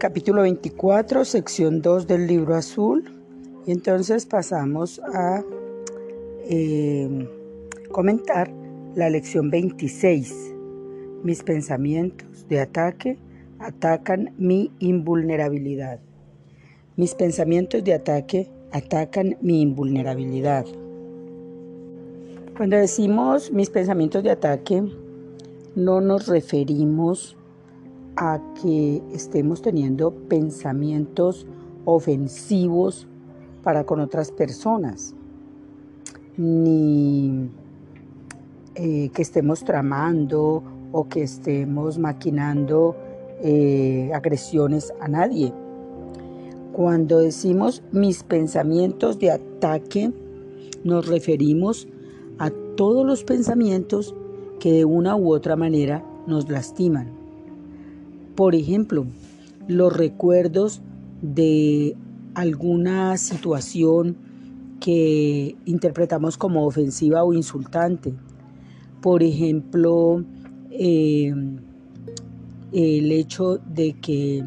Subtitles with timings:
[0.00, 3.04] capítulo 24, sección 2 del libro azul,
[3.66, 5.44] y entonces pasamos a
[6.48, 7.28] eh,
[7.92, 8.50] comentar
[8.94, 10.54] la lección 26.
[11.22, 13.18] Mis pensamientos de ataque
[13.58, 16.00] atacan mi invulnerabilidad.
[16.96, 20.64] Mis pensamientos de ataque atacan mi invulnerabilidad.
[22.56, 24.82] Cuando decimos mis pensamientos de ataque,
[25.76, 27.36] no nos referimos
[28.16, 31.46] a que estemos teniendo pensamientos
[31.84, 33.06] ofensivos
[33.62, 35.14] para con otras personas,
[36.36, 37.50] ni
[38.74, 42.96] eh, que estemos tramando o que estemos maquinando
[43.42, 45.52] eh, agresiones a nadie.
[46.72, 50.12] Cuando decimos mis pensamientos de ataque,
[50.84, 51.88] nos referimos
[52.38, 54.14] a todos los pensamientos
[54.58, 57.19] que de una u otra manera nos lastiman.
[58.34, 59.06] Por ejemplo,
[59.68, 60.80] los recuerdos
[61.22, 61.96] de
[62.34, 64.16] alguna situación
[64.80, 68.14] que interpretamos como ofensiva o insultante.
[69.02, 70.24] Por ejemplo,
[70.70, 71.34] eh,
[72.72, 74.42] el hecho de que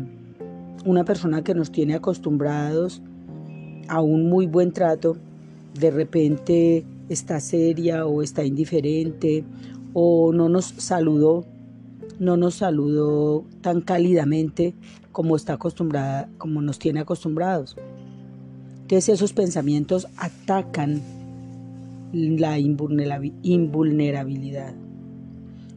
[0.85, 3.01] una persona que nos tiene acostumbrados
[3.87, 5.17] a un muy buen trato,
[5.79, 9.43] de repente está seria o está indiferente
[9.93, 11.45] o no nos saludó
[12.19, 14.73] no nos saludó tan cálidamente
[15.11, 17.75] como está acostumbrada, como nos tiene acostumbrados.
[18.81, 21.01] Entonces esos pensamientos atacan
[22.11, 24.73] la invulnerabilidad.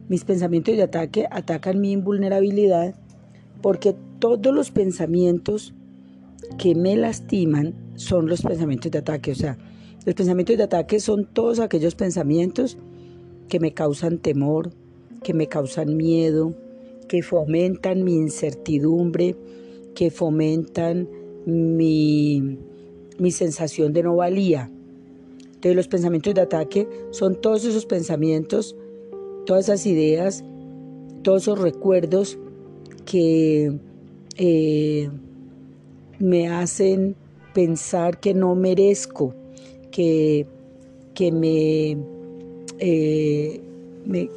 [0.09, 2.95] Mis pensamientos de ataque atacan mi invulnerabilidad
[3.61, 5.73] porque todos los pensamientos
[6.57, 9.31] que me lastiman son los pensamientos de ataque.
[9.31, 9.57] O sea,
[10.05, 12.77] los pensamientos de ataque son todos aquellos pensamientos
[13.49, 14.71] que me causan temor,
[15.27, 16.53] que me causan miedo,
[17.09, 19.35] que fomentan mi incertidumbre,
[19.93, 21.09] que fomentan
[21.45, 22.57] mi,
[23.31, 24.71] sensación de no valía.
[25.43, 28.77] Entonces los pensamientos de ataque son todos esos pensamientos,
[29.45, 30.45] todas esas ideas,
[31.23, 32.39] todos esos recuerdos
[33.03, 33.77] que
[34.37, 35.09] eh,
[36.19, 37.17] me hacen
[37.53, 39.35] pensar que no merezco,
[39.91, 40.47] que,
[41.13, 41.97] que me,
[42.79, 43.61] eh,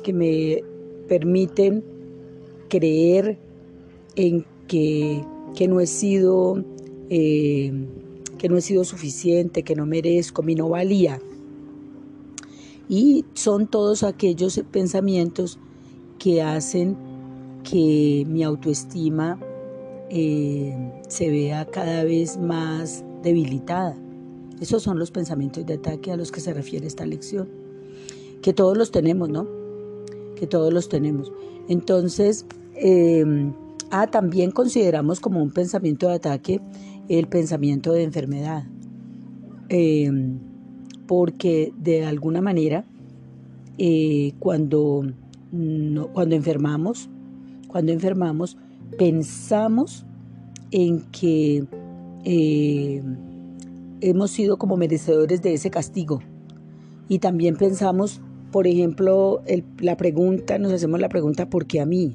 [0.02, 0.64] que me
[1.10, 1.82] permiten
[2.68, 3.36] creer
[4.14, 5.24] en que,
[5.68, 6.64] no he sido
[7.08, 7.72] eh,
[8.38, 11.20] que no he sido suficiente, que no merezco, mi no valía.
[12.88, 15.58] Y son todos aquellos pensamientos
[16.20, 16.96] que hacen
[17.64, 19.40] que mi autoestima
[20.10, 20.76] eh,
[21.08, 23.98] se vea cada vez más debilitada.
[24.60, 27.48] Esos son los pensamientos de ataque a los que se refiere esta lección,
[28.42, 29.59] que todos los tenemos, ¿no?
[30.40, 31.30] Que todos los tenemos.
[31.68, 33.52] Entonces, eh,
[33.90, 36.60] ah, también consideramos como un pensamiento de ataque
[37.08, 38.64] el pensamiento de enfermedad,
[39.68, 40.10] eh,
[41.06, 42.84] porque de alguna manera,
[43.76, 45.12] eh, cuando,
[46.12, 47.10] cuando enfermamos,
[47.68, 48.56] cuando enfermamos,
[48.96, 50.06] pensamos
[50.70, 51.66] en que
[54.00, 56.20] hemos sido como merecedores de ese castigo
[57.08, 58.20] y también pensamos
[58.50, 59.42] por ejemplo,
[59.78, 62.12] la pregunta, nos hacemos la pregunta, ¿por qué a mí?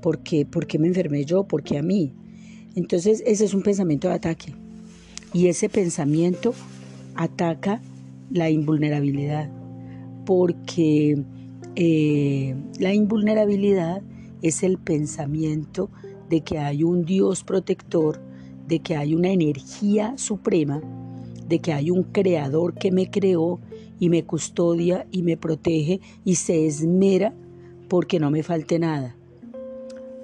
[0.00, 1.44] ¿Por qué, ¿Por qué me enfermé yo?
[1.44, 2.12] ¿Por qué a mí?
[2.74, 4.54] Entonces, ese es un pensamiento de ataque.
[5.32, 6.54] Y ese pensamiento
[7.14, 7.80] ataca
[8.30, 9.50] la invulnerabilidad,
[10.24, 11.22] porque
[11.76, 14.02] eh, la invulnerabilidad
[14.42, 15.90] es el pensamiento
[16.28, 18.20] de que hay un Dios protector,
[18.68, 20.80] de que hay una energía suprema,
[21.48, 23.60] de que hay un creador que me creó
[23.98, 27.34] y me custodia y me protege y se esmera
[27.88, 29.16] porque no me falte nada.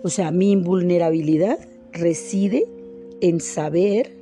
[0.02, 1.58] O sea, mi invulnerabilidad
[1.92, 2.66] reside
[3.20, 4.16] en saber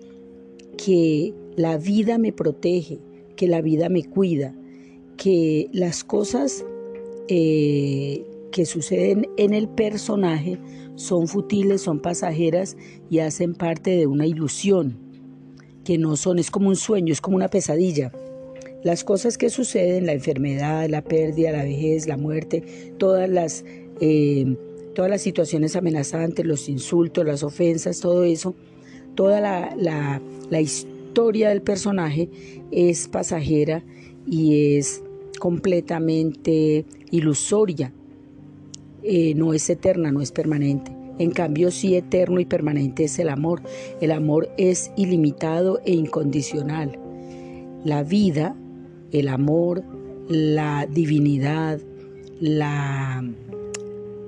[0.77, 2.99] que la vida me protege,
[3.37, 4.55] que la vida me cuida,
[5.17, 6.65] que las cosas
[7.29, 10.59] eh, que suceden en el personaje
[10.95, 12.77] son futiles, son pasajeras
[13.09, 14.99] y hacen parte de una ilusión,
[15.85, 18.13] que no son, es como un sueño, es como una pesadilla.
[18.83, 22.63] Las cosas que suceden, la enfermedad, la pérdida, la vejez, la muerte,
[22.97, 23.65] todas las,
[24.01, 24.57] eh,
[24.95, 28.55] todas las situaciones amenazantes, los insultos, las ofensas, todo eso,
[29.17, 32.31] toda la, historia del personaje
[32.71, 33.83] es pasajera
[34.27, 35.03] y es
[35.41, 37.93] completamente ilusoria.
[39.03, 40.93] Eh, no es eterna, no es permanente.
[41.19, 43.63] En cambio, sí eterno y permanente es el amor.
[44.01, 46.97] El amor es ilimitado e incondicional.
[47.85, 48.55] La vida
[49.13, 49.83] el amor,
[50.29, 51.81] la divinidad,
[52.41, 53.25] la,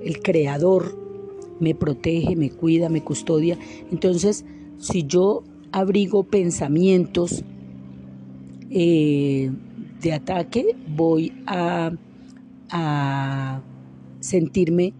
[0.03, 0.97] el creador
[1.59, 3.57] me protege, me cuida, me custodia.
[3.91, 4.45] Entonces,
[4.79, 7.43] si yo abrigo pensamientos
[8.69, 9.51] eh,
[10.01, 11.91] de ataque, voy a,
[14.21, 14.93] sentirme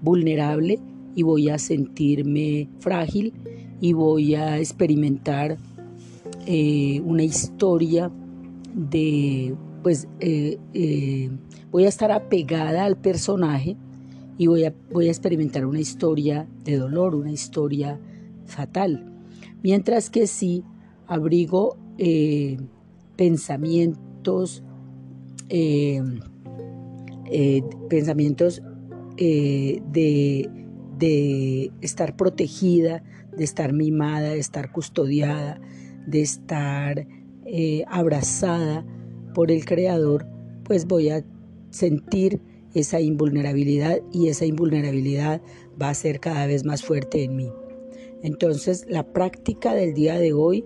[0.00, 0.78] vulnerable
[1.14, 3.34] y voy a sentirme frágil
[3.82, 5.58] y voy a experimentar
[6.46, 8.10] eh, una historia
[8.74, 11.30] de, pues, eh, eh,
[11.70, 13.76] voy a estar apegada al personaje
[14.36, 17.98] y voy a, voy a experimentar una historia de dolor, una historia
[18.46, 19.12] fatal.
[19.62, 20.64] Mientras que si
[21.06, 21.76] abrigo
[23.16, 24.62] pensamientos,
[27.88, 28.62] pensamientos
[29.16, 29.82] de,
[30.98, 33.02] de estar protegida,
[33.36, 35.60] de estar mimada, de estar custodiada,
[36.06, 37.06] de estar
[37.48, 38.84] eh, abrazada
[39.34, 40.26] por el Creador,
[40.64, 41.24] pues voy a
[41.70, 42.40] sentir
[42.74, 45.40] esa invulnerabilidad y esa invulnerabilidad
[45.80, 47.50] va a ser cada vez más fuerte en mí.
[48.22, 50.64] Entonces, la práctica del día de hoy,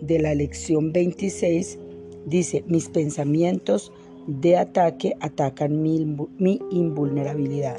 [0.00, 1.78] de la lección 26,
[2.26, 3.92] dice, mis pensamientos
[4.26, 7.78] de ataque atacan mi, mi invulnerabilidad.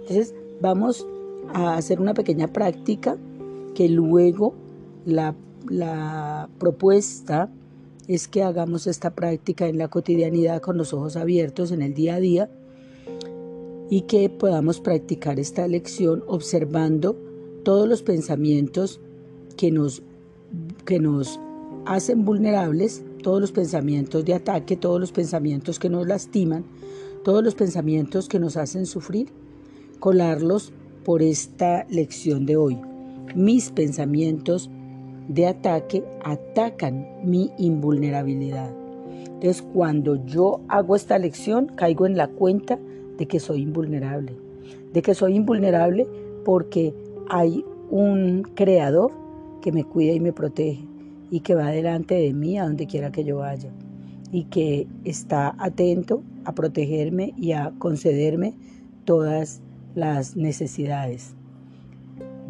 [0.00, 1.06] Entonces, vamos
[1.52, 3.16] a hacer una pequeña práctica
[3.74, 4.54] que luego
[5.04, 5.34] la,
[6.58, 7.50] propuesta
[8.08, 12.16] es que hagamos esta práctica en la cotidianidad con los ojos abiertos en el día
[12.16, 12.50] a día
[13.90, 17.16] y que podamos practicar esta lección observando
[17.64, 19.00] todos los pensamientos
[19.56, 20.02] que nos,
[20.84, 21.40] que nos
[21.86, 26.64] hacen vulnerables, todos los pensamientos de ataque, todos los pensamientos que nos lastiman,
[27.24, 29.28] todos los pensamientos que nos hacen sufrir,
[29.98, 30.72] colarlos
[31.04, 32.78] por esta lección de hoy.
[33.34, 34.70] Mis pensamientos
[35.28, 38.70] de ataque atacan mi invulnerabilidad.
[39.26, 42.78] Entonces, cuando yo hago esta lección, caigo en la cuenta
[43.18, 44.32] de que soy invulnerable.
[44.92, 46.06] De que soy invulnerable
[46.44, 46.94] porque
[47.28, 49.12] hay un creador
[49.60, 50.84] que me cuida y me protege
[51.30, 53.70] y que va delante de mí a donde quiera que yo vaya
[54.30, 58.54] y que está atento a protegerme y a concederme
[59.04, 59.62] todas
[59.94, 61.34] las necesidades.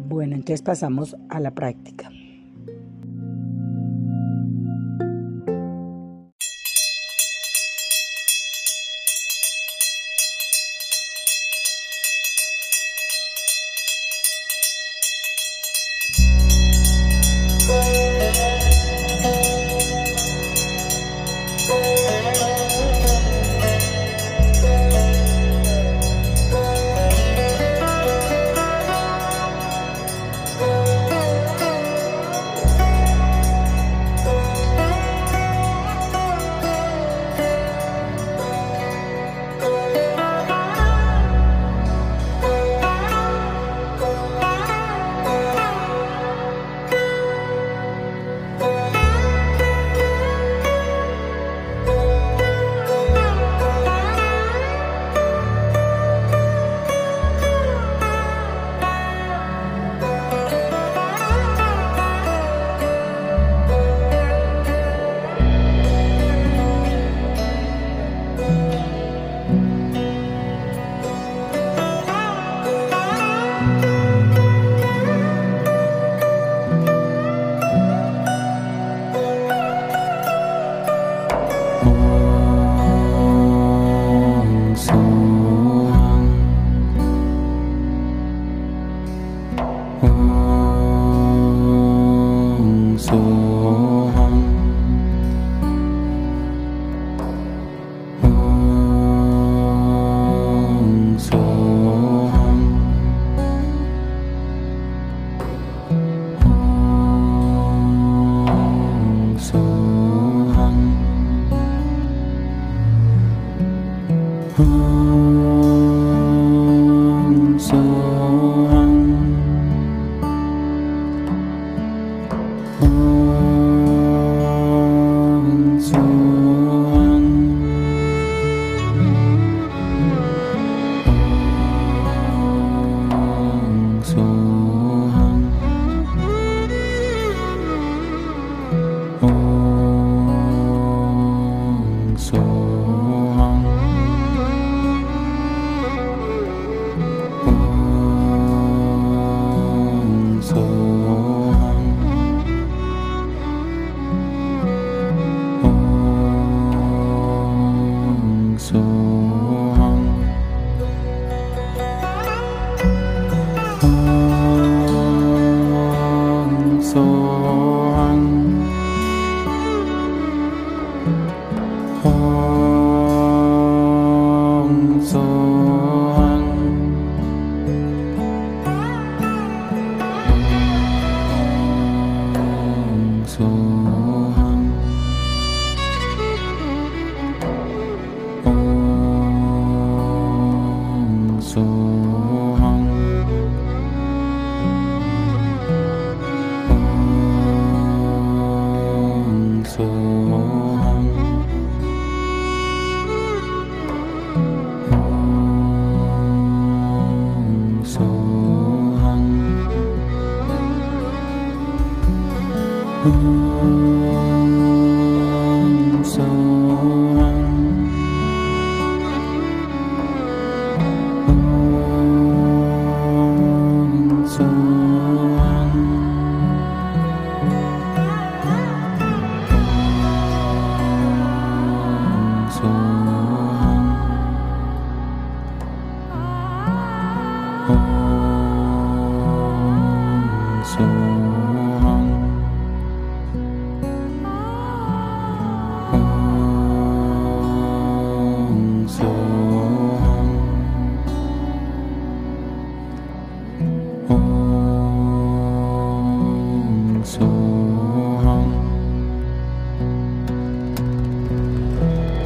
[0.07, 2.11] Bueno, entonces pasamos a la práctica.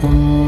[0.01, 0.38] Oh.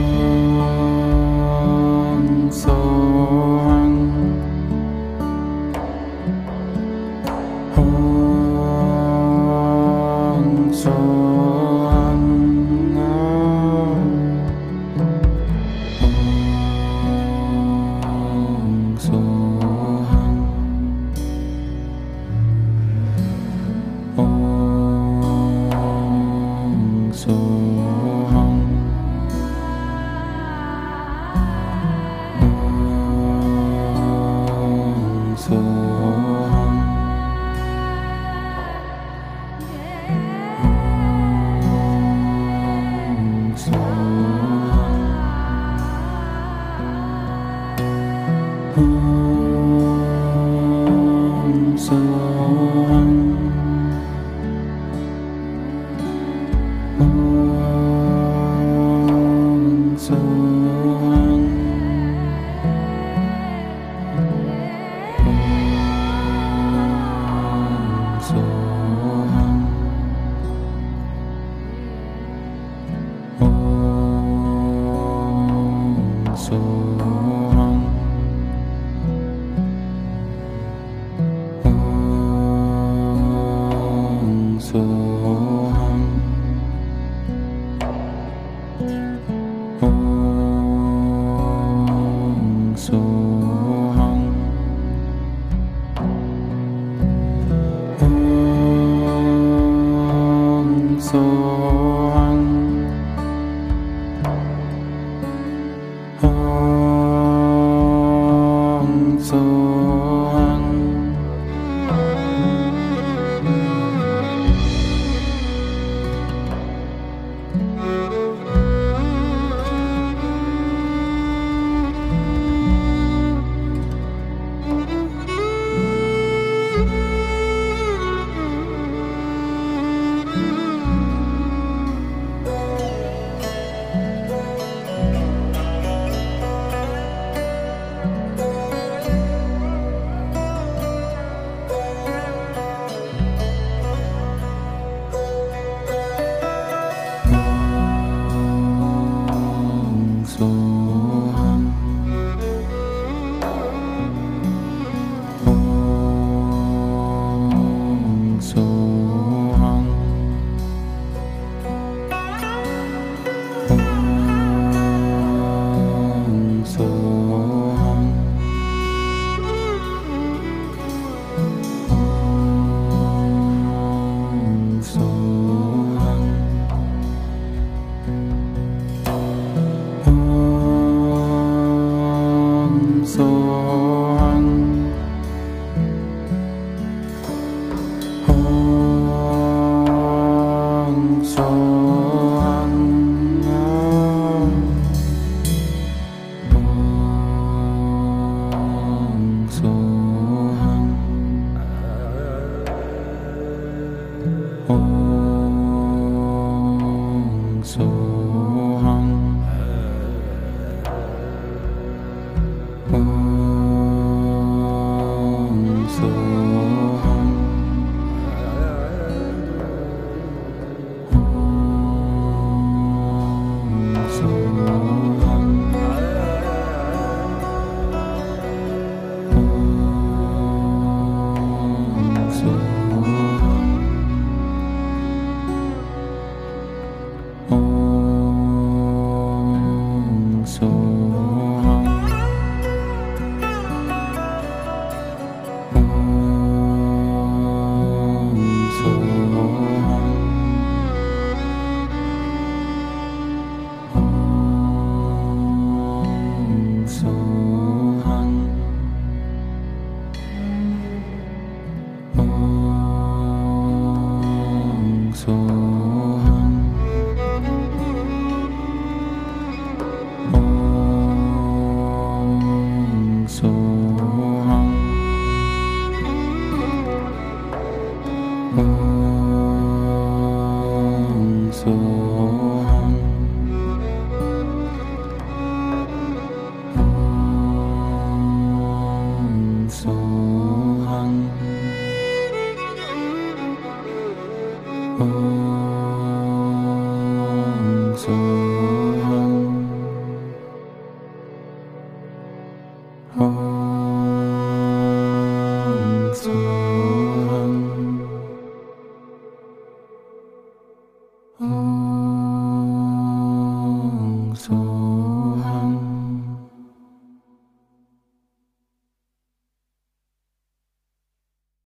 [289.71, 290.30] 走。